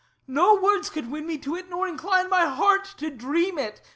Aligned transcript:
No 0.25 0.55
words 0.55 0.89
could 0.89 1.11
win 1.11 1.27
me 1.27 1.37
to 1.37 1.55
it, 1.55 1.69
nor 1.69 1.87
incline 1.87 2.27
My 2.27 2.45
heart 2.45 2.85
to 2.97 3.11
dream 3.11 3.59
it. 3.59 3.83